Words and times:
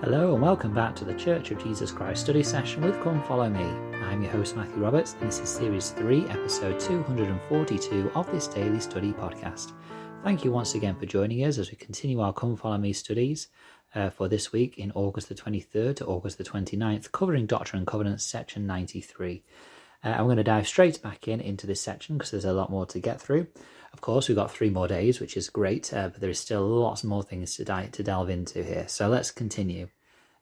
Hello 0.00 0.34
and 0.34 0.42
welcome 0.42 0.74
back 0.74 0.94
to 0.96 1.04
the 1.04 1.14
Church 1.14 1.50
of 1.50 1.62
Jesus 1.62 1.90
Christ 1.90 2.24
study 2.24 2.42
session 2.42 2.82
with 2.82 3.00
Come 3.00 3.22
Follow 3.22 3.48
Me. 3.48 3.64
I'm 4.04 4.22
your 4.22 4.32
host 4.32 4.54
Matthew 4.54 4.82
Roberts 4.82 5.14
and 5.14 5.28
this 5.28 5.38
is 5.38 5.48
series 5.48 5.90
3, 5.90 6.26
episode 6.28 6.78
242 6.78 8.10
of 8.14 8.30
this 8.30 8.48
daily 8.48 8.80
study 8.80 9.12
podcast. 9.12 9.72
Thank 10.22 10.44
you 10.44 10.50
once 10.50 10.74
again 10.74 10.96
for 10.96 11.06
joining 11.06 11.44
us 11.44 11.58
as 11.58 11.70
we 11.70 11.76
continue 11.76 12.20
our 12.20 12.32
Come 12.34 12.56
Follow 12.56 12.76
Me 12.76 12.92
studies 12.92 13.48
uh, 13.94 14.10
for 14.10 14.28
this 14.28 14.52
week 14.52 14.78
in 14.78 14.92
August 14.92 15.28
the 15.28 15.34
23rd 15.34 15.96
to 15.96 16.06
August 16.06 16.36
the 16.36 16.44
29th, 16.44 17.12
covering 17.12 17.46
Doctrine 17.46 17.78
and 17.78 17.86
Covenants 17.86 18.24
section 18.24 18.66
93. 18.66 19.42
Uh, 20.04 20.08
I'm 20.08 20.24
going 20.24 20.36
to 20.36 20.44
dive 20.44 20.66
straight 20.66 21.00
back 21.00 21.28
in 21.28 21.40
into 21.40 21.66
this 21.66 21.80
section 21.80 22.18
because 22.18 22.30
there's 22.30 22.44
a 22.44 22.52
lot 22.52 22.68
more 22.68 22.84
to 22.86 23.00
get 23.00 23.20
through. 23.20 23.46
Of 23.94 24.00
course, 24.00 24.28
we've 24.28 24.36
got 24.36 24.50
three 24.50 24.70
more 24.70 24.88
days, 24.88 25.20
which 25.20 25.36
is 25.36 25.48
great, 25.48 25.94
uh, 25.94 26.08
but 26.08 26.20
there 26.20 26.28
is 26.28 26.40
still 26.40 26.66
lots 26.66 27.04
more 27.04 27.22
things 27.22 27.54
to, 27.54 27.64
di- 27.64 27.88
to 27.92 28.02
delve 28.02 28.28
into 28.28 28.64
here. 28.64 28.86
So 28.88 29.06
let's 29.06 29.30
continue. 29.30 29.86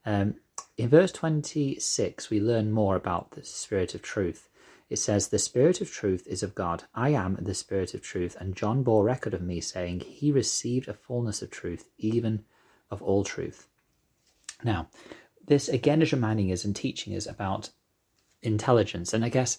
Um, 0.07 0.37
in 0.79 0.89
verse 0.89 1.13
26, 1.13 2.31
we 2.31 2.41
learn 2.41 2.73
more 2.73 2.97
about 2.97 3.33
the 3.33 3.45
Spirit 3.45 3.95
of 3.95 4.01
truth. 4.01 4.49
It 4.89 4.99
says, 4.99 5.29
The 5.29 5.39
Spirit 5.39 5.83
of 5.83 5.93
truth 5.93 6.27
is 6.27 6.43
of 6.43 6.55
God. 6.55 6.85
I 6.95 7.11
am 7.11 7.37
the 7.39 7.55
Spirit 7.55 7.93
of 7.93 8.01
truth. 8.01 8.39
And 8.41 8.57
John 8.57 8.83
bore 8.83 9.05
record 9.05 9.35
of 9.35 9.43
me, 9.43 9.61
saying, 9.61 10.01
He 10.01 10.33
received 10.33 10.89
a 10.89 10.95
fullness 10.95 11.43
of 11.43 11.51
truth, 11.51 11.91
even 11.99 12.47
of 12.91 13.03
all 13.03 13.23
truth. 13.23 13.69
Now, 14.65 14.89
this 15.47 15.69
again 15.69 16.01
is 16.01 16.13
reminding 16.13 16.51
us 16.53 16.65
and 16.65 16.75
teaching 16.75 17.15
us 17.15 17.27
about 17.27 17.69
intelligence. 18.41 19.13
And 19.13 19.27
I 19.27 19.29
guess 19.29 19.59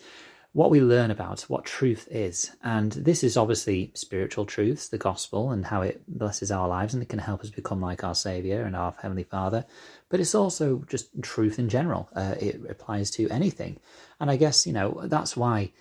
what 0.53 0.69
we 0.69 0.79
learn 0.79 1.09
about 1.09 1.41
what 1.43 1.65
truth 1.65 2.07
is. 2.11 2.51
And 2.63 2.91
this 2.91 3.23
is 3.23 3.37
obviously 3.37 3.91
spiritual 3.95 4.45
truths, 4.45 4.87
the 4.87 4.99
gospel, 4.99 5.49
and 5.49 5.65
how 5.65 5.81
it 5.81 6.03
blesses 6.07 6.51
our 6.51 6.67
lives 6.67 6.93
and 6.93 7.01
it 7.01 7.09
can 7.09 7.19
help 7.19 7.41
us 7.41 7.49
become 7.49 7.81
like 7.81 8.03
our 8.03 8.13
Saviour 8.13 8.63
and 8.63 8.75
our 8.75 8.93
Heavenly 9.01 9.23
Father. 9.23 9.65
But 10.09 10.19
it's 10.19 10.35
also 10.35 10.85
just 10.87 11.09
truth 11.23 11.57
in 11.57 11.69
general. 11.69 12.07
Uh, 12.15 12.35
it 12.39 12.61
applies 12.69 13.09
to 13.11 13.27
anything. 13.29 13.79
And 14.19 14.29
I 14.29 14.37
guess, 14.37 14.67
you 14.67 14.73
know, 14.73 15.01
that's 15.05 15.35
why 15.35 15.71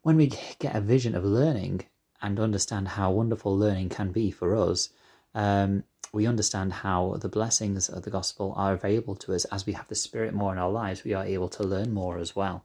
when 0.00 0.16
we 0.16 0.32
get 0.58 0.74
a 0.74 0.80
vision 0.80 1.14
of 1.14 1.24
learning 1.24 1.84
and 2.22 2.40
understand 2.40 2.88
how 2.88 3.10
wonderful 3.10 3.56
learning 3.56 3.90
can 3.90 4.12
be 4.12 4.30
for 4.30 4.56
us, 4.56 4.88
um, 5.34 5.84
we 6.14 6.26
understand 6.26 6.72
how 6.72 7.18
the 7.20 7.28
blessings 7.28 7.90
of 7.90 8.04
the 8.04 8.10
gospel 8.10 8.54
are 8.56 8.72
available 8.72 9.16
to 9.16 9.34
us 9.34 9.44
as 9.46 9.66
we 9.66 9.74
have 9.74 9.88
the 9.88 9.94
Spirit 9.94 10.32
more 10.32 10.52
in 10.52 10.58
our 10.58 10.70
lives. 10.70 11.04
We 11.04 11.12
are 11.12 11.24
able 11.24 11.50
to 11.50 11.64
learn 11.64 11.92
more 11.92 12.16
as 12.16 12.34
well. 12.34 12.64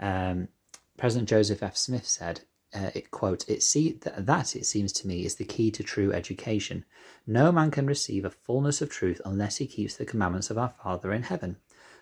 Um, 0.00 0.48
President 0.98 1.28
Joseph 1.28 1.62
F. 1.62 1.76
Smith 1.76 2.06
said, 2.06 2.40
uh, 2.74 2.90
it, 2.92 3.12
quote, 3.12 3.48
it 3.48 3.62
see, 3.62 3.92
th- 3.92 4.16
that, 4.18 4.56
it 4.56 4.66
seems 4.66 4.92
to 4.92 5.06
me, 5.06 5.24
is 5.24 5.36
the 5.36 5.44
key 5.44 5.70
to 5.70 5.84
true 5.84 6.12
education. 6.12 6.84
No 7.24 7.52
man 7.52 7.70
can 7.70 7.86
receive 7.86 8.24
a 8.24 8.30
fullness 8.30 8.82
of 8.82 8.90
truth 8.90 9.20
unless 9.24 9.58
he 9.58 9.66
keeps 9.68 9.96
the 9.96 10.04
commandments 10.04 10.50
of 10.50 10.58
our 10.58 10.74
Father 10.82 11.12
in 11.12 11.22
heaven. 11.22 11.56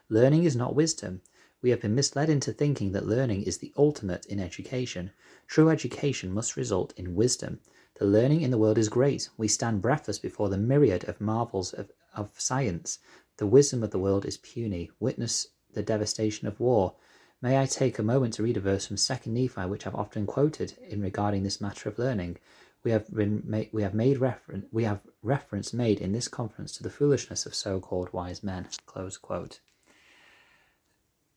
Learning 0.09 0.45
is 0.45 0.57
not 0.57 0.75
wisdom. 0.75 1.21
We 1.61 1.69
have 1.71 1.83
been 1.83 1.95
misled 1.95 2.31
into 2.31 2.53
thinking 2.53 2.93
that 2.93 3.07
learning 3.07 3.43
is 3.43 3.59
the 3.59 3.73
ultimate 3.77 4.25
in 4.27 4.41
education. 4.41 5.11
True 5.47 5.69
education 5.69 6.33
must 6.33 6.57
result 6.57 6.95
in 6.97 7.15
wisdom. 7.15 7.61
The 7.99 8.07
learning 8.07 8.41
in 8.41 8.51
the 8.51 8.59
world 8.59 8.79
is 8.79 8.89
great. 8.89 9.29
We 9.37 9.47
stand 9.47 9.83
breathless 9.83 10.19
before 10.19 10.49
the 10.49 10.57
myriad 10.57 11.05
of 11.05 11.21
marvels 11.21 11.75
of, 11.75 11.91
of 12.15 12.31
science. 12.39 12.99
The 13.37 13.47
wisdom 13.47 13.83
of 13.83 13.91
the 13.91 13.99
world 13.99 14.25
is 14.25 14.39
puny. 14.39 14.91
Witness 14.99 15.49
the 15.75 15.83
devastation 15.83 16.49
of 16.49 16.59
war. 16.59 16.95
May 17.43 17.61
I 17.61 17.67
take 17.67 17.99
a 17.99 18.03
moment 18.03 18.35
to 18.35 18.43
read 18.43 18.57
a 18.57 18.61
verse 18.61 18.87
from 18.87 18.97
Second 18.97 19.35
Nephi, 19.35 19.67
which 19.67 19.87
I've 19.87 19.95
often 19.95 20.27
quoted 20.27 20.79
in 20.89 21.03
regarding 21.03 21.43
this 21.43 21.61
matter 21.61 21.89
of 21.89 21.99
learning. 21.99 22.39
We 22.83 22.93
have 22.93 23.13
been 23.13 23.69
we 23.73 23.83
have 23.83 23.95
made 23.95 24.19
reference 24.19 24.67
we 24.73 24.85
have 24.85 25.01
reference 25.23 25.75
made 25.75 26.01
in 26.01 26.13
this 26.13 26.29
conference 26.29 26.73
to 26.77 26.83
the 26.83 26.91
foolishness 26.91 27.45
of 27.45 27.55
so-called 27.55 28.13
wise 28.13 28.43
men. 28.43 28.69
Close 28.87 29.19
quote. 29.19 29.61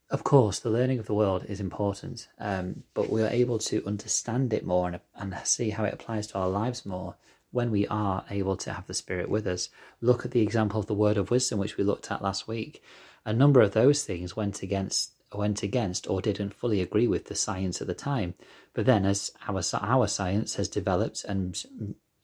Of 0.09 0.23
course, 0.23 0.59
the 0.59 0.69
learning 0.69 0.99
of 0.99 1.05
the 1.05 1.13
world 1.13 1.45
is 1.47 1.59
important, 1.59 2.29
um, 2.39 2.83
but 2.93 3.09
we 3.09 3.21
are 3.21 3.29
able 3.29 3.59
to 3.59 3.85
understand 3.85 4.53
it 4.53 4.65
more 4.65 4.87
and, 4.87 4.99
and 5.15 5.35
see 5.43 5.71
how 5.71 5.83
it 5.83 5.93
applies 5.93 6.27
to 6.27 6.37
our 6.37 6.49
lives 6.49 6.85
more 6.85 7.15
when 7.51 7.71
we 7.71 7.85
are 7.87 8.23
able 8.29 8.55
to 8.57 8.73
have 8.73 8.87
the 8.87 8.93
Spirit 8.93 9.29
with 9.29 9.45
us. 9.45 9.69
Look 10.01 10.23
at 10.23 10.31
the 10.31 10.41
example 10.41 10.79
of 10.79 10.87
the 10.87 10.93
word 10.93 11.17
of 11.17 11.29
wisdom, 11.29 11.59
which 11.59 11.77
we 11.77 11.83
looked 11.83 12.09
at 12.09 12.23
last 12.23 12.47
week. 12.47 12.81
A 13.25 13.33
number 13.33 13.61
of 13.61 13.73
those 13.73 14.03
things 14.03 14.35
went 14.35 14.63
against 14.63 15.11
went 15.33 15.63
against 15.63 16.09
or 16.09 16.21
didn't 16.21 16.53
fully 16.53 16.81
agree 16.81 17.07
with 17.07 17.25
the 17.25 17.35
science 17.35 17.81
at 17.81 17.87
the 17.87 17.93
time. 17.93 18.33
But 18.73 18.85
then, 18.85 19.05
as 19.05 19.31
our 19.47 19.61
our 19.73 20.07
science 20.07 20.55
has 20.55 20.67
developed 20.67 21.23
and 21.23 21.61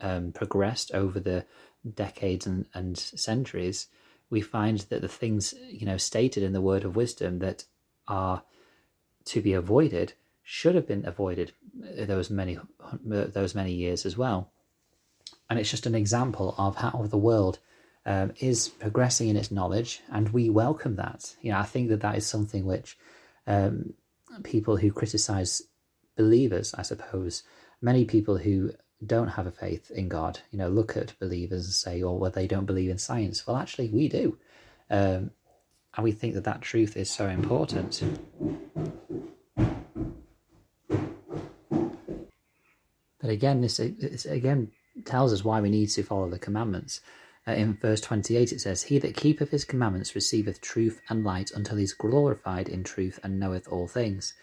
um, 0.02 0.32
progressed 0.32 0.92
over 0.94 1.20
the 1.20 1.46
decades 1.94 2.48
and, 2.48 2.66
and 2.74 2.98
centuries, 2.98 3.88
we 4.30 4.42
find 4.42 4.80
that 4.80 5.02
the 5.02 5.08
things 5.08 5.54
you 5.70 5.86
know 5.86 5.98
stated 5.98 6.44
in 6.44 6.54
the 6.54 6.62
word 6.62 6.84
of 6.84 6.96
wisdom 6.96 7.40
that 7.40 7.66
are 8.08 8.44
to 9.26 9.42
be 9.42 9.54
avoided 9.54 10.14
should 10.44 10.76
have 10.76 10.88
been 10.88 11.06
avoided 11.06 11.52
those 11.74 12.30
many 12.30 12.58
those 13.04 13.56
many 13.56 13.74
years 13.74 14.06
as 14.06 14.18
well. 14.18 14.52
And 15.50 15.60
it's 15.60 15.72
just 15.72 15.86
an 15.86 15.96
example 15.96 16.56
of 16.58 16.78
how 16.78 17.06
the 17.10 17.18
world 17.18 17.60
um, 18.06 18.34
is 18.40 18.70
progressing 18.70 19.30
in 19.30 19.38
its 19.38 19.52
knowledge, 19.52 20.02
and 20.12 20.30
we 20.30 20.50
welcome 20.50 20.96
that. 20.96 21.36
You 21.42 21.52
know, 21.52 21.60
I 21.60 21.64
think 21.64 21.90
that 21.90 22.02
that 22.02 22.18
is 22.18 22.26
something 22.26 22.66
which 22.66 22.98
um, 23.48 23.94
people 24.44 24.78
who 24.78 24.92
criticize 24.92 25.62
believers, 26.16 26.74
I 26.76 26.84
suppose, 26.84 27.44
many 27.82 28.06
people 28.06 28.38
who 28.38 28.72
don't 29.06 29.30
have 29.30 29.48
a 29.48 29.52
faith 29.52 29.92
in 29.92 30.08
God, 30.08 30.40
you 30.52 30.58
know, 30.58 30.70
look 30.70 30.96
at 30.96 31.18
believers 31.20 31.66
and 31.66 31.74
say, 31.74 32.04
"Oh, 32.04 32.14
well, 32.14 32.32
they 32.32 32.48
don't 32.48 32.66
believe 32.66 32.90
in 32.90 32.98
science." 32.98 33.46
Well, 33.46 33.58
actually, 33.58 33.90
we 33.90 34.08
do, 34.08 34.38
um, 34.90 35.32
and 35.96 36.04
we 36.04 36.12
think 36.12 36.36
that 36.36 36.44
that 36.46 36.62
truth 36.62 36.96
is 36.98 37.10
so 37.10 37.28
important. 37.28 38.04
But 43.20 43.32
again, 43.32 43.62
this, 43.62 43.78
this 43.78 44.26
again 44.26 44.72
tells 45.04 45.34
us 45.34 45.44
why 45.44 45.60
we 45.60 45.72
need 45.72 45.88
to 45.88 46.04
follow 46.04 46.30
the 46.30 46.38
commandments. 46.38 47.02
Uh, 47.48 47.52
in 47.52 47.76
verse 47.76 48.02
28 48.02 48.52
it 48.52 48.62
says, 48.62 48.84
He 48.84 48.98
that 49.00 49.16
keepeth 49.16 49.52
his 49.52 49.66
commandments 49.66 50.16
receiveth 50.16 50.62
truth 50.62 51.02
and 51.10 51.24
light 51.24 51.52
until 51.52 51.78
he 51.78 51.84
is 51.84 51.94
glorified 51.94 52.68
in 52.68 52.84
truth 52.84 53.20
and 53.24 53.40
knoweth 53.40 53.68
all 53.68 53.88
things. 53.88 54.34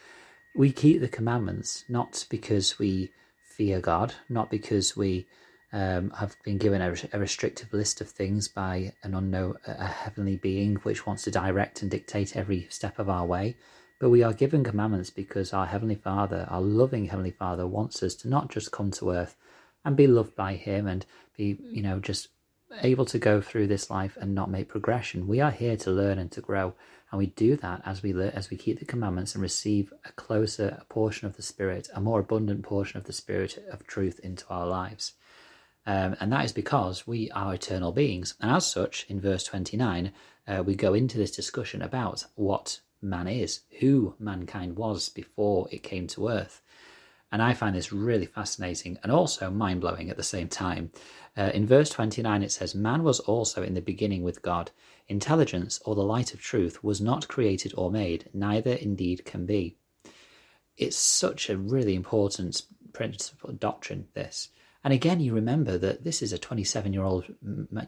We 0.55 0.71
keep 0.71 1.01
the 1.01 1.09
commandments 1.09 1.85
not 1.89 2.27
because 2.31 2.79
we 2.79 3.11
fear 3.57 3.81
God, 3.81 4.15
not 4.29 4.51
because 4.51 4.97
we 4.97 5.27
um, 5.73 6.11
have 6.11 6.37
been 6.45 6.59
given 6.59 6.83
a, 6.83 6.95
a, 7.13 7.19
restrictive 7.19 7.73
list 7.73 8.01
of 8.01 8.11
things 8.11 8.47
by 8.47 8.93
an 9.03 9.15
unknown, 9.15 9.57
a 9.67 9.87
heavenly 9.87 10.37
being 10.37 10.77
which 10.77 11.07
wants 11.07 11.23
to 11.25 11.31
direct 11.31 11.81
and 11.81 11.91
dictate 11.91 12.37
every 12.37 12.67
step 12.69 12.99
of 12.99 13.09
our 13.09 13.25
way, 13.25 13.57
but 13.99 14.11
we 14.11 14.23
are 14.23 14.35
given 14.35 14.65
commandments 14.65 15.11
because 15.11 15.53
our 15.53 15.65
Heavenly 15.65 15.95
Father, 15.95 16.47
our 16.51 16.61
loving 16.61 17.07
Heavenly 17.07 17.31
Father, 17.31 17.67
wants 17.67 18.03
us 18.03 18.15
to 18.17 18.29
not 18.29 18.51
just 18.51 18.73
come 18.73 18.91
to 18.91 19.11
earth 19.11 19.37
and 19.85 19.97
be 19.97 20.07
loved 20.07 20.35
by 20.37 20.55
Him 20.55 20.87
and 20.87 21.07
be, 21.37 21.59
you 21.63 21.83
know, 21.83 22.01
just 22.01 22.29
able 22.81 23.05
to 23.07 23.19
go 23.19 23.41
through 23.41 23.67
this 23.67 23.91
life 23.91 24.17
and 24.21 24.35
not 24.35 24.51
make 24.51 24.69
progression. 24.69 25.29
We 25.29 25.41
are 25.41 25.51
here 25.51 25.77
to 25.79 25.91
learn 25.91 26.19
and 26.19 26.31
to 26.33 26.41
grow, 26.41 26.75
and 27.11 27.19
we 27.19 27.27
do 27.27 27.57
that 27.57 27.83
as 27.85 28.03
we 28.03 28.13
learn, 28.13 28.31
as 28.31 28.51
we 28.51 28.57
keep 28.57 28.79
the 28.79 28.85
commandments 28.85 29.35
and 29.35 29.43
receive 29.43 29.93
a 30.05 30.13
closer 30.13 30.83
portion 30.89 31.27
of 31.27 31.37
the 31.37 31.43
Spirit, 31.43 31.89
a 31.95 32.01
more 32.01 32.21
abundant 32.21 32.63
portion 32.63 32.99
of 32.99 33.05
the 33.05 33.13
Spirit 33.13 33.63
of 33.71 33.87
truth 33.87 34.19
into 34.21 34.47
our 34.49 34.67
lives. 34.67 35.13
Um, 35.85 36.17
and 36.21 36.33
that 36.33 36.45
is 36.45 36.53
because 36.53 37.07
we 37.07 37.31
are 37.33 37.55
eternal 37.55 37.93
beings. 37.93 38.35
And 38.41 38.51
as 38.51 38.71
such, 38.71 39.05
in 39.09 39.21
verse 39.21 39.45
29, 39.45 40.13
uh, 40.47 40.63
we 40.65 40.75
go 40.75 40.95
into 40.95 41.19
this 41.19 41.35
discussion 41.35 41.83
about 41.83 42.25
what 42.37 42.81
man 43.01 43.27
is, 43.27 43.61
who 43.81 44.15
mankind 44.19 44.77
was 44.77 45.09
before 45.09 45.69
it 45.71 45.83
came 45.83 46.07
to 46.09 46.29
earth. 46.29 46.63
And 47.33 47.43
I 47.43 47.55
find 47.55 47.75
this 47.75 47.93
really 47.93 48.27
fascinating 48.27 48.99
and 49.03 49.11
also 49.11 49.51
mind 49.51 49.81
blowing 49.81 50.11
at 50.11 50.19
the 50.19 50.23
same 50.23 50.49
time. 50.49 50.93
Uh, 51.37 51.51
in 51.55 51.67
verse 51.67 51.89
29, 51.89 52.43
it 52.43 52.53
says, 52.53 52.75
Man 52.75 53.03
was 53.03 53.21
also 53.21 53.63
in 53.63 53.73
the 53.73 53.81
beginning 53.81 54.23
with 54.23 54.43
God. 54.43 54.71
Intelligence, 55.09 55.81
or 55.87 55.95
the 55.95 56.03
light 56.03 56.35
of 56.35 56.41
truth, 56.41 56.85
was 56.85 57.01
not 57.01 57.29
created 57.29 57.73
or 57.77 57.91
made, 57.91 58.29
neither 58.35 58.75
indeed 58.75 59.25
can 59.25 59.47
be. 59.47 59.77
It's 60.77 60.97
such 60.97 61.49
a 61.49 61.57
really 61.57 61.95
important 61.95 62.63
principle 62.93 63.53
doctrine, 63.53 64.09
this. 64.13 64.51
And 64.85 64.93
again, 64.93 65.21
you 65.21 65.33
remember 65.33 65.79
that 65.79 66.05
this 66.05 66.23
is 66.23 66.33
a 66.33 66.39
27 66.39 66.93
year 66.93 67.05
old 67.05 67.25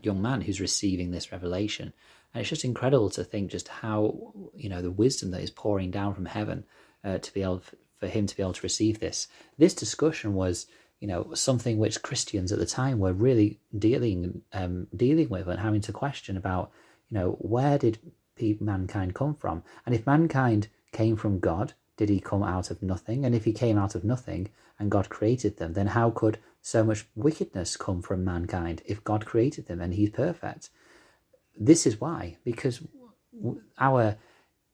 young 0.02 0.23
man 0.23 0.40
who's 0.40 0.61
receiving 0.61 1.11
this 1.11 1.32
revelation. 1.32 1.93
And 2.32 2.40
it's 2.40 2.50
just 2.50 2.64
incredible 2.64 3.11
to 3.11 3.25
think 3.25 3.50
just 3.50 3.69
how, 3.69 4.32
you 4.55 4.69
know, 4.69 4.81
the 4.81 4.90
wisdom 4.90 5.31
that 5.32 5.43
is 5.43 5.50
pouring 5.50 5.90
down 5.90 6.14
from 6.14 6.26
heaven 6.26 6.64
uh, 7.05 7.19
to 7.19 7.35
be 7.35 7.43
able, 7.43 7.62
for 8.04 8.10
him 8.10 8.26
to 8.26 8.36
be 8.36 8.42
able 8.42 8.52
to 8.52 8.62
receive 8.62 9.00
this. 9.00 9.28
This 9.58 9.74
discussion 9.74 10.34
was 10.34 10.66
you 11.00 11.08
know 11.08 11.34
something 11.34 11.78
which 11.78 12.02
Christians 12.02 12.52
at 12.52 12.58
the 12.58 12.66
time 12.66 12.98
were 12.98 13.12
really 13.12 13.58
dealing 13.76 14.42
um, 14.52 14.86
dealing 14.94 15.28
with 15.28 15.48
and 15.48 15.60
having 15.60 15.80
to 15.82 15.92
question 15.92 16.36
about 16.36 16.70
you 17.10 17.18
know 17.18 17.32
where 17.40 17.78
did 17.78 17.98
mankind 18.60 19.14
come 19.14 19.34
from 19.34 19.62
and 19.86 19.94
if 19.94 20.06
mankind 20.06 20.68
came 20.92 21.16
from 21.16 21.38
God 21.38 21.72
did 21.96 22.08
he 22.08 22.20
come 22.20 22.42
out 22.42 22.70
of 22.70 22.82
nothing 22.82 23.24
and 23.24 23.34
if 23.34 23.44
he 23.44 23.52
came 23.52 23.78
out 23.78 23.94
of 23.94 24.02
nothing 24.04 24.48
and 24.78 24.90
God 24.90 25.08
created 25.08 25.56
them 25.56 25.74
then 25.74 25.88
how 25.88 26.10
could 26.10 26.38
so 26.60 26.82
much 26.82 27.06
wickedness 27.14 27.76
come 27.76 28.02
from 28.02 28.24
mankind 28.24 28.82
if 28.86 29.04
God 29.04 29.24
created 29.24 29.66
them 29.66 29.80
and 29.80 29.94
he's 29.94 30.10
perfect 30.10 30.70
this 31.58 31.86
is 31.86 32.00
why, 32.00 32.36
because 32.44 32.80
our 33.78 34.16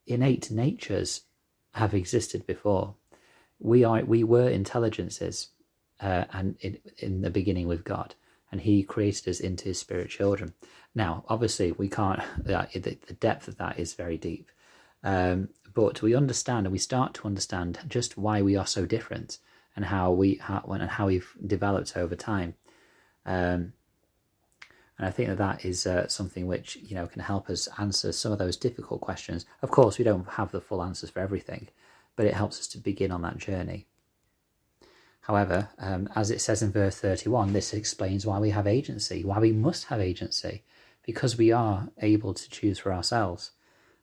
innate 0.06 0.50
natures 0.50 1.22
have 1.72 1.94
existed 1.94 2.46
before. 2.46 2.94
We 3.60 3.84
are 3.84 4.02
we 4.04 4.24
were 4.24 4.48
intelligences, 4.48 5.48
uh, 6.00 6.24
and 6.32 6.56
in, 6.60 6.78
in 6.98 7.20
the 7.20 7.30
beginning 7.30 7.68
with 7.68 7.84
God, 7.84 8.14
and 8.50 8.60
He 8.60 8.82
created 8.82 9.28
us 9.28 9.40
into 9.40 9.66
His 9.66 9.78
spirit 9.78 10.10
children. 10.10 10.54
Now, 10.94 11.24
obviously, 11.28 11.72
we 11.72 11.88
can't. 11.88 12.20
Uh, 12.50 12.66
the, 12.72 12.98
the 13.06 13.14
depth 13.14 13.46
of 13.46 13.58
that 13.58 13.78
is 13.78 13.94
very 13.94 14.16
deep, 14.16 14.50
um, 15.04 15.50
but 15.72 16.02
we 16.02 16.14
understand 16.14 16.66
and 16.66 16.72
we 16.72 16.78
start 16.78 17.14
to 17.14 17.26
understand 17.26 17.78
just 17.86 18.18
why 18.18 18.42
we 18.42 18.56
are 18.56 18.66
so 18.66 18.86
different 18.86 19.38
and 19.76 19.84
how 19.84 20.10
we 20.10 20.36
how, 20.36 20.62
and 20.68 20.90
how 20.90 21.06
we've 21.06 21.34
developed 21.46 21.96
over 21.96 22.16
time. 22.16 22.54
Um, 23.24 23.72
and 24.98 25.08
I 25.08 25.10
think 25.10 25.30
that 25.30 25.38
that 25.38 25.64
is 25.64 25.86
uh, 25.86 26.08
something 26.08 26.46
which 26.46 26.76
you 26.76 26.94
know 26.94 27.06
can 27.06 27.22
help 27.22 27.48
us 27.48 27.68
answer 27.78 28.12
some 28.12 28.32
of 28.32 28.38
those 28.38 28.56
difficult 28.56 29.00
questions. 29.00 29.46
Of 29.62 29.70
course, 29.70 29.98
we 29.98 30.04
don't 30.04 30.28
have 30.28 30.50
the 30.50 30.60
full 30.60 30.82
answers 30.82 31.10
for 31.10 31.20
everything, 31.20 31.68
but 32.16 32.26
it 32.26 32.34
helps 32.34 32.60
us 32.60 32.66
to 32.68 32.78
begin 32.78 33.10
on 33.10 33.22
that 33.22 33.38
journey. 33.38 33.86
However, 35.22 35.68
um, 35.78 36.08
as 36.14 36.30
it 36.30 36.40
says 36.40 36.62
in 36.62 36.72
verse 36.72 36.96
31, 36.96 37.52
this 37.52 37.72
explains 37.72 38.26
why 38.26 38.38
we 38.38 38.50
have 38.50 38.66
agency, 38.66 39.24
why 39.24 39.38
we 39.38 39.52
must 39.52 39.84
have 39.84 40.00
agency, 40.00 40.64
because 41.04 41.38
we 41.38 41.52
are 41.52 41.88
able 41.98 42.34
to 42.34 42.50
choose 42.50 42.78
for 42.78 42.92
ourselves. 42.92 43.52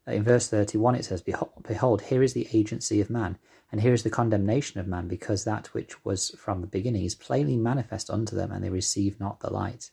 Uh, 0.07 0.11
in 0.11 0.23
verse 0.23 0.47
31, 0.47 0.95
it 0.95 1.05
says, 1.05 1.21
Behold, 1.21 2.01
here 2.03 2.23
is 2.23 2.33
the 2.33 2.47
agency 2.53 3.01
of 3.01 3.09
man, 3.09 3.37
and 3.71 3.81
here 3.81 3.93
is 3.93 4.03
the 4.03 4.09
condemnation 4.09 4.79
of 4.79 4.87
man, 4.87 5.07
because 5.07 5.43
that 5.43 5.67
which 5.73 6.05
was 6.05 6.29
from 6.37 6.61
the 6.61 6.67
beginning 6.67 7.03
is 7.03 7.15
plainly 7.15 7.57
manifest 7.57 8.09
unto 8.09 8.35
them, 8.35 8.51
and 8.51 8.63
they 8.63 8.69
receive 8.69 9.19
not 9.19 9.39
the 9.39 9.51
light. 9.51 9.91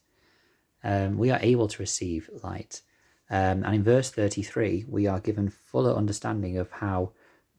Um, 0.84 1.16
we 1.16 1.30
are 1.30 1.40
able 1.42 1.66
to 1.68 1.82
receive 1.82 2.30
light. 2.42 2.82
Um, 3.30 3.64
and 3.64 3.74
in 3.74 3.82
verse 3.82 4.10
33, 4.10 4.84
we 4.86 5.06
are 5.06 5.18
given 5.18 5.48
fuller 5.48 5.94
understanding 5.94 6.58
of 6.58 6.70
how 6.70 7.12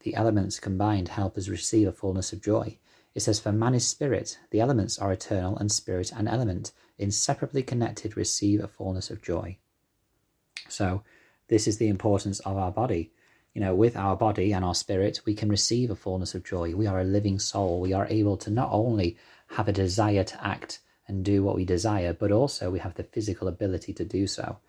the 0.06 0.14
elements 0.14 0.60
combined 0.60 1.08
help 1.08 1.36
us 1.36 1.48
receive 1.48 1.88
a 1.88 1.92
fullness 1.92 2.32
of 2.32 2.40
joy. 2.40 2.78
It 3.16 3.22
says, 3.22 3.40
For 3.40 3.52
man 3.52 3.74
is 3.74 3.88
spirit, 3.88 4.38
the 4.52 4.62
elements 4.62 5.00
are 5.00 5.12
eternal, 5.12 5.58
and 5.58 5.72
spirit 5.72 6.12
and 6.16 6.30
element, 6.30 6.72
inseparably 7.00 7.64
connected, 7.64 8.16
receive 8.16 8.64
a 8.64 8.68
fullness 8.68 9.10
of 9.10 9.24
joy. 9.24 9.58
So, 10.70 11.02
this 11.48 11.68
is 11.68 11.80
the 11.80 11.88
importance 11.88 12.40
of 12.42 12.56
our 12.56 12.72
body. 12.72 13.14
You 13.56 13.62
know, 13.62 13.74
with 13.74 13.98
our 13.98 14.16
body 14.16 14.54
and 14.54 14.64
our 14.64 14.76
spirit, 14.76 15.22
we 15.26 15.34
can 15.34 15.50
receive 15.50 15.90
a 15.90 15.96
fullness 15.96 16.36
of 16.36 16.44
joy. 16.44 16.76
We 16.76 16.86
are 16.86 17.00
a 17.00 17.04
living 17.04 17.40
soul. 17.40 17.82
We 17.82 17.94
are 17.94 18.06
able 18.08 18.38
to 18.38 18.52
not 18.52 18.70
only 18.72 19.18
have 19.48 19.68
a 19.68 19.74
desire 19.74 20.24
to 20.24 20.46
act 20.46 20.82
and 21.08 21.26
do 21.26 21.42
what 21.42 21.56
we 21.56 21.66
desire, 21.66 22.14
but 22.14 22.32
also 22.32 22.70
we 22.70 22.80
have 22.80 22.94
the 22.94 23.04
physical 23.04 23.48
ability 23.48 23.94
to 23.94 24.06
do 24.06 24.28
so. 24.28 24.60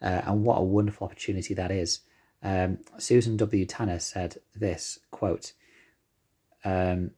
Uh, 0.00 0.22
and 0.24 0.42
what 0.42 0.56
a 0.56 0.62
wonderful 0.62 1.04
opportunity 1.06 1.52
that 1.52 1.70
is. 1.70 2.00
Um, 2.42 2.78
Susan 2.98 3.36
W. 3.36 3.64
Tanner 3.64 3.98
said 3.98 4.38
this 4.54 4.98
quote, 5.10 5.52
um, 6.64 7.12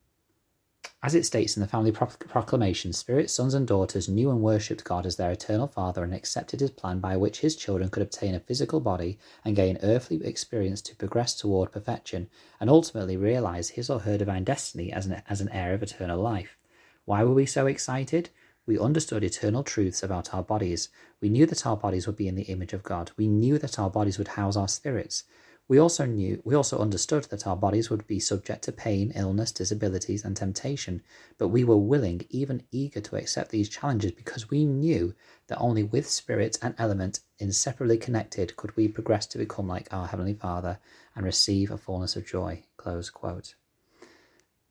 as 1.00 1.14
it 1.14 1.24
states 1.24 1.56
in 1.56 1.60
the 1.60 1.68
family 1.68 1.92
proclamation, 1.92 2.92
spirits, 2.92 3.32
sons, 3.32 3.54
and 3.54 3.68
daughters 3.68 4.08
knew 4.08 4.30
and 4.30 4.42
worshipped 4.42 4.82
God 4.82 5.06
as 5.06 5.16
their 5.16 5.30
eternal 5.30 5.68
Father 5.68 6.02
and 6.02 6.12
accepted 6.12 6.58
his 6.58 6.72
plan 6.72 6.98
by 6.98 7.16
which 7.16 7.38
his 7.38 7.54
children 7.54 7.88
could 7.88 8.02
obtain 8.02 8.34
a 8.34 8.40
physical 8.40 8.80
body 8.80 9.16
and 9.44 9.54
gain 9.54 9.78
earthly 9.82 10.24
experience 10.24 10.82
to 10.82 10.96
progress 10.96 11.36
toward 11.36 11.70
perfection 11.70 12.28
and 12.58 12.68
ultimately 12.68 13.16
realize 13.16 13.70
his 13.70 13.88
or 13.88 14.00
her 14.00 14.18
divine 14.18 14.42
destiny 14.42 14.92
as 14.92 15.06
an, 15.06 15.22
as 15.28 15.40
an 15.40 15.48
heir 15.50 15.72
of 15.72 15.84
eternal 15.84 16.20
life. 16.20 16.56
Why 17.04 17.22
were 17.22 17.34
we 17.34 17.46
so 17.46 17.66
excited? 17.66 18.30
We 18.68 18.78
understood 18.78 19.24
eternal 19.24 19.62
truths 19.64 20.02
about 20.02 20.34
our 20.34 20.42
bodies. 20.42 20.90
We 21.22 21.30
knew 21.30 21.46
that 21.46 21.64
our 21.64 21.74
bodies 21.74 22.06
would 22.06 22.16
be 22.16 22.28
in 22.28 22.34
the 22.34 22.42
image 22.42 22.74
of 22.74 22.82
God. 22.82 23.12
We 23.16 23.26
knew 23.26 23.58
that 23.58 23.78
our 23.78 23.88
bodies 23.88 24.18
would 24.18 24.28
house 24.28 24.56
our 24.56 24.68
spirits. 24.68 25.24
We 25.68 25.78
also 25.78 26.04
knew, 26.04 26.42
we 26.44 26.54
also 26.54 26.78
understood 26.78 27.24
that 27.30 27.46
our 27.46 27.56
bodies 27.56 27.88
would 27.88 28.06
be 28.06 28.20
subject 28.20 28.64
to 28.64 28.72
pain, 28.72 29.10
illness, 29.14 29.52
disabilities, 29.52 30.22
and 30.22 30.36
temptation, 30.36 31.02
but 31.38 31.48
we 31.48 31.64
were 31.64 31.78
willing, 31.78 32.26
even 32.28 32.62
eager 32.70 33.00
to 33.00 33.16
accept 33.16 33.52
these 33.52 33.70
challenges 33.70 34.12
because 34.12 34.50
we 34.50 34.66
knew 34.66 35.14
that 35.46 35.58
only 35.58 35.82
with 35.82 36.06
spirit 36.06 36.58
and 36.60 36.74
element 36.76 37.20
inseparably 37.38 37.96
connected 37.96 38.54
could 38.56 38.76
we 38.76 38.86
progress 38.86 39.24
to 39.28 39.38
become 39.38 39.66
like 39.66 39.88
our 39.94 40.08
Heavenly 40.08 40.34
Father 40.34 40.78
and 41.16 41.24
receive 41.24 41.70
a 41.70 41.78
fullness 41.78 42.16
of 42.16 42.26
joy. 42.26 42.64
Close 42.76 43.08
quote. 43.08 43.54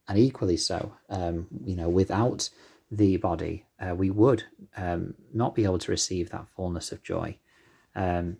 And 0.08 0.20
equally 0.20 0.58
so, 0.58 0.94
um, 1.10 1.48
you 1.66 1.76
know, 1.76 1.90
without 1.90 2.50
the 2.92 3.18
body, 3.18 3.66
uh, 3.80 3.94
we 3.96 4.10
would 4.10 4.44
um, 4.76 5.14
not 5.34 5.56
be 5.56 5.64
able 5.64 5.80
to 5.80 5.92
receive 5.92 6.30
that 6.30 6.48
fullness 6.56 6.92
of 6.92 7.04
joy. 7.04 7.38
Um, 7.96 8.38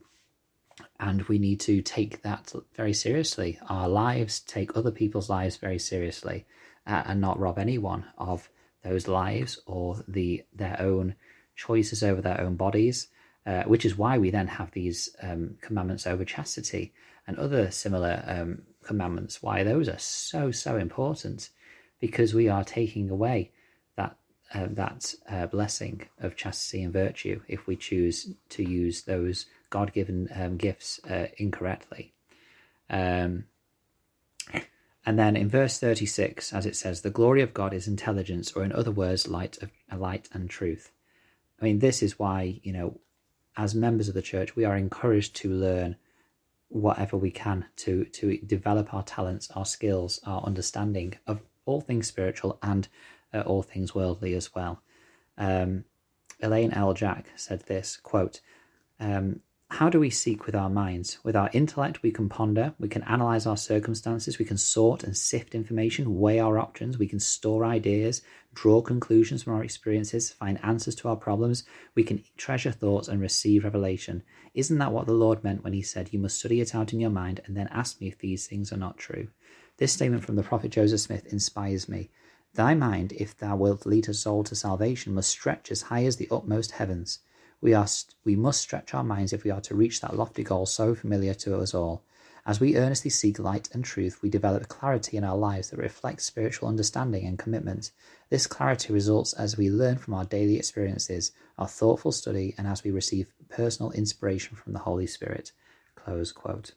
and 1.00 1.24
we 1.24 1.40
need 1.40 1.60
to 1.62 1.82
take 1.82 2.22
that 2.22 2.54
very 2.76 2.94
seriously. 2.94 3.60
Our 3.68 3.90
lives 3.90 4.40
take 4.40 4.78
other 4.78 4.92
people's 4.92 5.30
lives 5.30 5.58
very 5.58 5.80
seriously, 5.80 6.46
uh, 6.86 7.04
and 7.06 7.20
not 7.20 7.40
rob 7.40 7.58
anyone 7.58 8.06
of 8.18 8.50
those 8.84 9.08
lives 9.08 9.60
or 9.66 10.04
the 10.08 10.44
their 10.54 10.78
own 10.80 11.16
choices 11.56 12.04
over 12.04 12.22
their 12.22 12.42
own 12.42 12.56
bodies. 12.56 13.08
Uh, 13.46 13.64
which 13.64 13.86
is 13.86 13.98
why 13.98 14.18
we 14.18 14.30
then 14.30 14.46
have 14.48 14.70
these 14.72 15.16
um, 15.22 15.56
commandments 15.62 16.06
over 16.06 16.26
chastity 16.26 16.94
and 17.28 17.38
other 17.38 17.72
similar 17.72 18.22
um, 18.28 18.62
commandments. 18.84 19.42
Why 19.42 19.64
those 19.64 19.88
are 19.88 19.98
so 19.98 20.52
so 20.52 20.76
important, 20.76 21.50
because 22.02 22.34
we 22.34 22.50
are 22.50 22.66
taking 22.66 23.10
away 23.10 23.52
uh, 24.54 24.68
that 24.72 25.14
uh, 25.30 25.48
blessing 25.48 26.08
of 26.20 26.36
chastity 26.36 26.84
and 26.84 26.94
virtue 26.94 27.42
if 27.48 27.68
we 27.68 27.76
choose 27.76 28.34
to 28.50 28.64
use 28.64 29.04
those 29.04 29.46
God 29.70 29.94
given 29.94 30.30
um, 30.34 30.58
gifts 30.58 31.00
uh, 31.10 31.28
incorrectly. 31.38 32.14
Um, 32.90 33.46
and 35.06 35.18
then 35.18 35.38
in 35.38 35.50
verse 35.50 35.80
36, 35.80 36.54
as 36.54 36.66
it 36.66 36.76
says, 36.76 37.02
the 37.02 37.10
glory 37.10 37.42
of 37.42 37.54
God 37.54 37.74
is 37.74 37.88
intelligence, 37.88 38.52
or 38.52 38.64
in 38.64 38.74
other 38.74 38.92
words, 38.92 39.28
light 39.28 39.58
of 39.62 39.72
light 39.98 40.28
and 40.34 40.50
truth. 40.50 40.92
I 41.62 41.66
mean, 41.66 41.80
this 41.80 42.04
is 42.04 42.20
why, 42.20 42.60
you 42.62 42.74
know, 42.74 43.00
as 43.56 43.74
members 43.74 44.10
of 44.10 44.14
the 44.14 44.22
church, 44.22 44.56
we 44.56 44.66
are 44.66 44.76
encouraged 44.76 45.36
to 45.38 45.50
learn 45.50 45.96
whatever 46.70 47.16
we 47.16 47.32
can 47.32 47.66
to 47.78 48.04
to 48.06 48.38
develop 48.40 48.94
our 48.94 49.04
talents, 49.04 49.50
our 49.56 49.66
skills, 49.66 50.20
our 50.26 50.42
understanding 50.44 51.14
of 51.26 51.42
all 51.66 51.82
things 51.82 52.08
spiritual 52.08 52.60
and 52.62 52.88
all 53.34 53.64
things 53.64 53.94
worldly 53.94 54.34
as 54.34 54.54
well. 54.54 54.82
Um, 55.38 55.86
Elaine 56.42 56.72
L. 56.72 56.94
Jack 56.94 57.28
said 57.36 57.64
this 57.68 57.98
quote, 57.98 58.42
um, 59.00 59.42
how 59.70 59.90
do 59.90 60.00
we 60.00 60.10
seek 60.10 60.46
with 60.46 60.56
our 60.56 60.70
minds? 60.70 61.20
With 61.26 61.36
our 61.36 61.50
intellect, 61.52 62.02
we 62.02 62.12
can 62.12 62.30
ponder, 62.30 62.74
we 62.80 62.88
can 62.88 63.04
analyze 63.04 63.46
our 63.46 63.58
circumstances, 63.58 64.40
we 64.40 64.46
can 64.46 64.58
sort 64.58 65.04
and 65.04 65.16
sift 65.16 65.54
information, 65.54 66.18
weigh 66.20 66.40
our 66.40 66.58
options, 66.58 66.98
we 66.98 67.08
can 67.08 67.20
store 67.20 67.66
ideas, 67.66 68.22
draw 68.54 68.82
conclusions 68.82 69.44
from 69.44 69.56
our 69.56 69.64
experiences, 69.64 70.32
find 70.32 70.58
answers 70.64 70.96
to 70.96 71.10
our 71.10 71.18
problems, 71.18 71.66
we 71.96 72.04
can 72.04 72.24
treasure 72.38 72.72
thoughts 72.72 73.10
and 73.10 73.20
receive 73.20 73.66
revelation. 73.66 74.24
Isn't 74.54 74.78
that 74.78 74.94
what 74.94 75.06
the 75.06 75.14
Lord 75.14 75.44
meant 75.44 75.66
when 75.66 75.74
he 75.74 75.82
said, 75.82 76.14
You 76.14 76.20
must 76.20 76.40
study 76.40 76.62
it 76.62 76.74
out 76.74 76.94
in 76.94 77.02
your 77.02 77.10
mind 77.10 77.42
and 77.46 77.58
then 77.58 77.68
ask 77.70 78.00
me 78.00 78.08
if 78.08 78.18
these 78.18 78.48
things 78.48 78.72
are 78.72 78.78
not 78.78 78.98
true? 78.98 79.28
This 79.78 79.92
statement 79.92 80.24
from 80.24 80.38
the 80.38 80.44
prophet 80.44 80.72
Joseph 80.72 81.02
Smith 81.02 81.26
inspires 81.26 81.90
me. 81.90 82.10
Thy 82.58 82.74
mind, 82.74 83.14
if 83.14 83.38
thou 83.38 83.56
wilt 83.56 83.86
lead 83.86 84.10
a 84.10 84.16
soul 84.16 84.44
to 84.46 84.56
salvation, 84.56 85.14
must 85.14 85.30
stretch 85.30 85.72
as 85.72 85.84
high 85.84 86.06
as 86.06 86.16
the 86.16 86.28
utmost 86.32 86.72
heavens. 86.72 87.20
We, 87.62 87.76
are, 87.76 87.86
we 88.24 88.36
must 88.36 88.62
stretch 88.62 88.96
our 88.96 89.04
minds 89.04 89.32
if 89.32 89.44
we 89.44 89.52
are 89.52 89.62
to 89.62 89.76
reach 89.76 90.02
that 90.02 90.16
lofty 90.16 90.44
goal 90.44 90.66
so 90.66 90.96
familiar 90.96 91.36
to 91.36 91.60
us 91.60 91.76
all. 91.76 92.04
As 92.48 92.60
we 92.60 92.76
earnestly 92.76 93.12
seek 93.12 93.38
light 93.38 93.70
and 93.74 93.86
truth, 93.86 94.24
we 94.24 94.32
develop 94.32 94.70
clarity 94.70 95.18
in 95.18 95.24
our 95.24 95.38
lives 95.38 95.70
that 95.70 95.78
reflects 95.78 96.26
spiritual 96.26 96.68
understanding 96.68 97.28
and 97.28 97.38
commitment. 97.38 97.92
This 98.32 98.48
clarity 98.48 98.92
results 98.92 99.34
as 99.34 99.56
we 99.56 99.70
learn 99.70 100.00
from 100.00 100.16
our 100.16 100.26
daily 100.26 100.58
experiences, 100.58 101.34
our 101.60 101.68
thoughtful 101.68 102.12
study, 102.12 102.56
and 102.58 102.66
as 102.66 102.84
we 102.84 102.90
receive 102.90 103.36
personal 103.50 103.92
inspiration 103.92 104.56
from 104.56 104.74
the 104.74 104.80
Holy 104.80 105.06
Spirit. 105.06 105.52
Close 105.94 106.32
quote. 106.32 106.72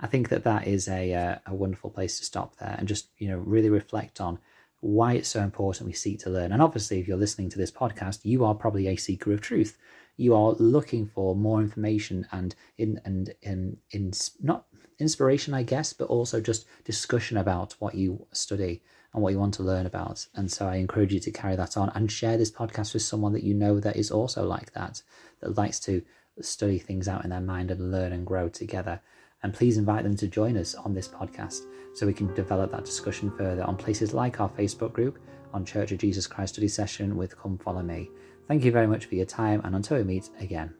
I 0.00 0.06
think 0.06 0.30
that 0.30 0.44
that 0.44 0.66
is 0.66 0.88
a, 0.88 1.14
uh, 1.14 1.38
a 1.46 1.54
wonderful 1.54 1.90
place 1.90 2.18
to 2.18 2.24
stop 2.24 2.56
there 2.56 2.74
and 2.78 2.88
just 2.88 3.08
you 3.18 3.28
know 3.28 3.38
really 3.38 3.70
reflect 3.70 4.20
on 4.20 4.38
why 4.80 5.12
it's 5.12 5.28
so 5.28 5.42
important 5.42 5.86
we 5.86 5.92
seek 5.92 6.18
to 6.20 6.30
learn. 6.30 6.52
And 6.52 6.62
obviously, 6.62 7.00
if 7.00 7.06
you're 7.06 7.16
listening 7.16 7.50
to 7.50 7.58
this 7.58 7.70
podcast, 7.70 8.20
you 8.24 8.44
are 8.44 8.54
probably 8.54 8.88
a 8.88 8.96
seeker 8.96 9.32
of 9.32 9.40
truth. 9.40 9.76
You 10.16 10.34
are 10.34 10.52
looking 10.52 11.06
for 11.06 11.36
more 11.36 11.60
information 11.60 12.26
and 12.32 12.54
in 12.78 13.00
and 13.04 13.34
in 13.42 13.76
in 13.90 14.12
not 14.40 14.66
inspiration, 14.98 15.54
I 15.54 15.62
guess, 15.62 15.92
but 15.92 16.08
also 16.08 16.40
just 16.40 16.66
discussion 16.84 17.36
about 17.36 17.74
what 17.78 17.94
you 17.94 18.26
study 18.32 18.82
and 19.12 19.22
what 19.22 19.32
you 19.32 19.38
want 19.38 19.54
to 19.54 19.62
learn 19.62 19.86
about. 19.86 20.26
And 20.34 20.50
so 20.50 20.68
I 20.68 20.76
encourage 20.76 21.12
you 21.12 21.20
to 21.20 21.30
carry 21.30 21.56
that 21.56 21.76
on 21.76 21.90
and 21.94 22.10
share 22.10 22.36
this 22.36 22.50
podcast 22.50 22.92
with 22.92 23.02
someone 23.02 23.32
that 23.32 23.42
you 23.42 23.54
know 23.54 23.80
that 23.80 23.96
is 23.96 24.10
also 24.10 24.44
like 24.44 24.72
that, 24.72 25.02
that 25.40 25.56
likes 25.56 25.80
to 25.80 26.02
study 26.40 26.78
things 26.78 27.08
out 27.08 27.24
in 27.24 27.30
their 27.30 27.40
mind 27.40 27.70
and 27.70 27.90
learn 27.90 28.12
and 28.12 28.26
grow 28.26 28.48
together. 28.48 29.00
And 29.42 29.54
please 29.54 29.78
invite 29.78 30.04
them 30.04 30.16
to 30.16 30.28
join 30.28 30.56
us 30.56 30.74
on 30.74 30.94
this 30.94 31.08
podcast 31.08 31.62
so 31.94 32.06
we 32.06 32.12
can 32.12 32.32
develop 32.34 32.70
that 32.72 32.84
discussion 32.84 33.30
further 33.30 33.64
on 33.64 33.76
places 33.76 34.14
like 34.14 34.40
our 34.40 34.50
Facebook 34.50 34.92
group, 34.92 35.18
on 35.52 35.64
Church 35.64 35.92
of 35.92 35.98
Jesus 35.98 36.26
Christ 36.26 36.54
study 36.54 36.68
session 36.68 37.16
with 37.16 37.38
Come 37.38 37.58
Follow 37.58 37.82
Me. 37.82 38.10
Thank 38.46 38.64
you 38.64 38.72
very 38.72 38.86
much 38.86 39.06
for 39.06 39.14
your 39.14 39.26
time, 39.26 39.60
and 39.64 39.74
until 39.74 39.96
we 39.96 40.04
meet 40.04 40.28
again. 40.40 40.74